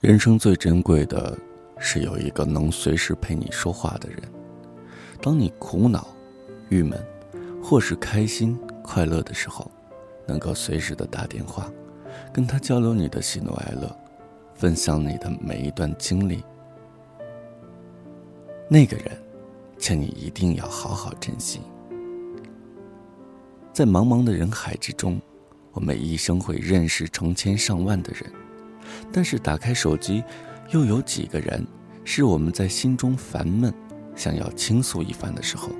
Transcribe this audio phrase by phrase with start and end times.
[0.00, 1.36] 人生最珍贵的，
[1.78, 4.18] 是有一个能随时陪你说话的人。
[5.20, 6.08] 当你苦恼、
[6.70, 6.98] 郁闷，
[7.62, 9.70] 或是开心、快乐的时候，
[10.26, 11.70] 能够随时的打电话，
[12.32, 13.94] 跟他交流你的喜怒哀乐，
[14.54, 16.42] 分享你的每一段经历。
[18.70, 19.06] 那个人，
[19.76, 21.60] 请你一定要好好珍惜。
[23.70, 25.20] 在茫茫的人海之中，
[25.72, 28.32] 我们一生会认识成千上万的人。
[29.12, 30.22] 但是打开手机，
[30.70, 31.66] 又有几个人
[32.04, 33.72] 是我们在心中烦闷、
[34.14, 35.70] 想要倾诉一番的时候，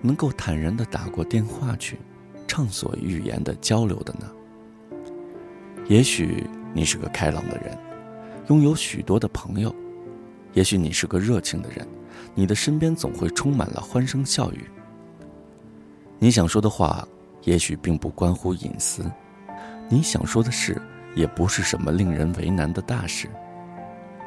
[0.00, 1.98] 能够坦然的打过电话去，
[2.46, 4.30] 畅所欲言的交流的呢？
[5.88, 7.76] 也许你是个开朗的人，
[8.48, 9.70] 拥有许多的朋友；
[10.52, 11.86] 也许你是个热情的人，
[12.34, 14.64] 你的身边总会充满了欢声笑语。
[16.18, 17.06] 你想说的话，
[17.42, 19.02] 也许并不关乎隐私；
[19.88, 20.80] 你想说的事。
[21.14, 23.28] 也不是什么令人为难的大事，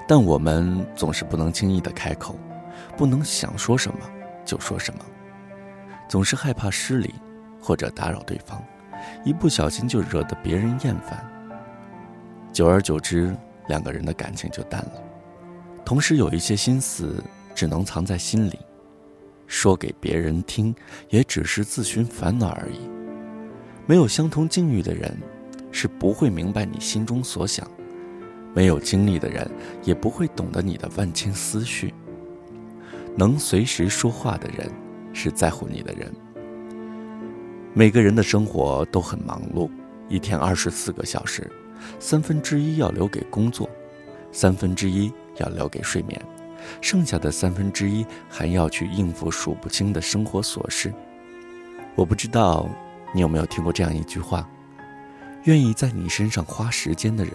[0.07, 2.37] 但我们总是不能轻易的开口，
[2.95, 3.99] 不能想说什么
[4.45, 4.99] 就说什么，
[6.07, 7.15] 总是害怕失礼
[7.59, 8.63] 或者打扰对方，
[9.23, 11.25] 一不小心就惹得别人厌烦。
[12.53, 13.35] 久而久之，
[13.67, 15.03] 两个人的感情就淡了。
[15.83, 17.23] 同时，有一些心思
[17.53, 18.59] 只能藏在心里，
[19.47, 20.73] 说给别人听，
[21.09, 22.89] 也只是自寻烦恼而已。
[23.85, 25.15] 没有相同境遇的人。
[25.77, 27.69] 是不会明白你心中所想，
[28.53, 29.45] 没有经历的人
[29.83, 31.93] 也不会懂得你的万千思绪。
[33.17, 34.71] 能随时说话的人，
[35.11, 36.09] 是在乎你的人。
[37.73, 39.69] 每个人的生活都很忙碌，
[40.07, 41.51] 一天二十四个小时，
[41.99, 43.69] 三分之一要留给工作，
[44.31, 46.17] 三分之一要留给睡眠，
[46.79, 50.93] 剩下的三分之一还要去应付数不清的生活琐事。
[51.95, 52.65] 我不知道
[53.13, 54.49] 你有没有听过这样一句话。
[55.45, 57.33] 愿意在你身上花时间的人，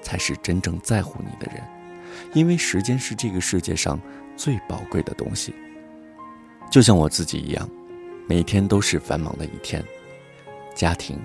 [0.00, 1.62] 才是真正在乎你的人，
[2.34, 4.00] 因为时间是这个世界上
[4.36, 5.54] 最宝贵的东西。
[6.70, 7.68] 就像我自己一样，
[8.28, 9.84] 每天都是繁忙的一天，
[10.74, 11.18] 家庭、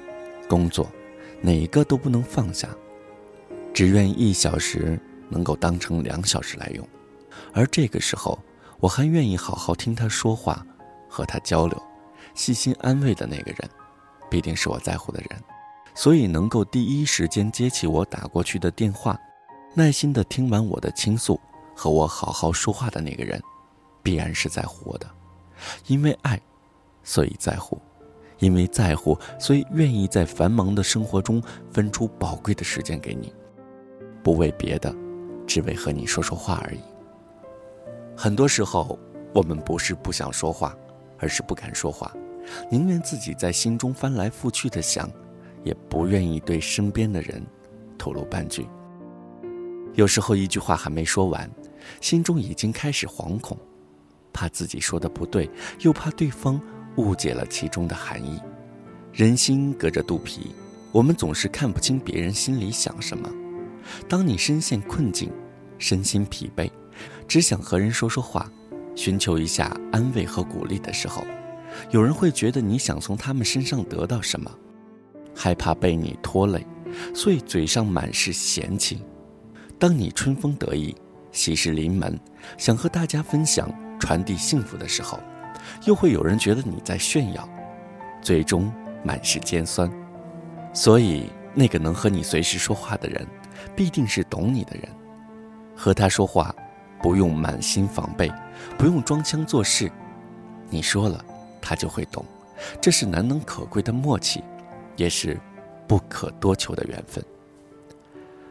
[0.50, 0.92] 工作，
[1.40, 2.68] 哪一个都不能放下，
[3.72, 5.00] 只愿一小时
[5.30, 6.88] 能够当成两小时来用，
[7.54, 8.38] 而这个时候，
[8.80, 10.66] 我还愿意好好听他说话，
[11.08, 11.82] 和他交流，
[12.34, 13.70] 细心安慰的那个人，
[14.32, 15.40] 必定是我在乎的人。
[15.98, 19.20] 所以，能够第一时间接起我打过去的电话，
[19.74, 21.42] 耐心的听完我的倾诉，
[21.76, 23.42] 和我好好说话的那个人，
[24.04, 25.10] 必然是在乎我的。
[25.88, 26.40] 因为爱，
[27.04, 27.80] 所以在乎；
[28.38, 31.42] 因为在乎，所以愿意在繁忙的生活中
[31.72, 33.34] 分出宝贵的时间给你，
[34.22, 34.96] 不为别的，
[35.48, 36.80] 只为和你说说话而已。
[38.16, 39.00] 很多时候，
[39.34, 40.78] 我们不是不想说话，
[41.18, 42.16] 而是不敢说话，
[42.70, 45.10] 宁愿自己在心中翻来覆去的想。
[45.68, 47.46] 也不愿意对身边的人
[47.98, 48.66] 透露半句。
[49.96, 51.50] 有时候一句话还没说完，
[52.00, 53.58] 心中已经开始惶恐，
[54.32, 55.50] 怕自己说的不对，
[55.82, 56.62] 又怕对方
[56.96, 58.40] 误解了其中的含义。
[59.12, 60.56] 人心隔着肚皮，
[60.94, 63.30] 我们总是看不清别人心里想什么。
[64.08, 65.30] 当你深陷困境，
[65.78, 66.70] 身心疲惫，
[67.28, 68.50] 只想和人说说话，
[68.96, 71.26] 寻求一下安慰和鼓励的时候，
[71.90, 74.52] 有人会觉得你想从他们身上得到什么。
[75.38, 76.66] 害怕被你拖累，
[77.14, 79.04] 所以嘴上满是嫌弃。
[79.78, 80.96] 当你春风得意、
[81.32, 82.20] 喜事临门，
[82.58, 85.20] 想和大家分享、传递幸福的时候，
[85.86, 87.48] 又会有人觉得你在炫耀，
[88.20, 89.88] 最终满是尖酸。
[90.74, 93.26] 所以，那个能和你随时说话的人，
[93.76, 94.90] 必定是懂你的人。
[95.76, 96.54] 和他说话，
[97.00, 98.32] 不用满心防备，
[98.76, 99.92] 不用装腔作势，
[100.72, 101.24] 你说了，
[101.62, 102.26] 他就会懂。
[102.82, 104.44] 这是难能可贵的默契。
[104.98, 105.40] 也是
[105.88, 107.24] 不可多求的缘分。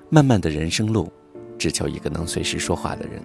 [0.08, 1.12] 漫漫的人生路，
[1.58, 3.22] 只求一个能随时说话的人。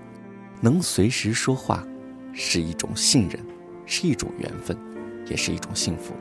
[0.59, 1.88] 能随时说话，
[2.34, 3.40] 是一种信任，
[3.86, 4.78] 是一种缘分，
[5.28, 6.14] 也是一种幸福。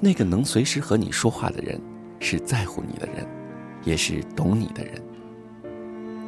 [0.00, 1.80] 那个能随时和你说话的人，
[2.20, 3.26] 是在乎你的人，
[3.82, 5.02] 也是懂你的人。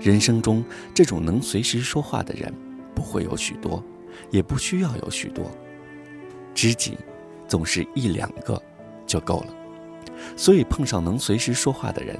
[0.01, 2.53] 人生中，这种能随时说话的人，
[2.95, 3.81] 不会有许多，
[4.31, 5.49] 也不需要有许多。
[6.53, 6.99] 知己，
[7.47, 8.61] 总是一两个
[9.07, 9.55] 就够了。
[10.37, 12.19] 所以碰上能随时说话的人，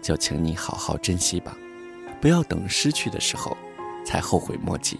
[0.00, 1.56] 就请你好好珍惜吧，
[2.20, 3.56] 不要等失去的时候
[4.04, 4.98] 才后悔莫及。